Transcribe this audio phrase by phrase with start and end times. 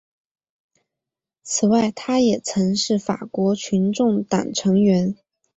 [1.43, 5.15] 此外他也曾是法国群众党成员。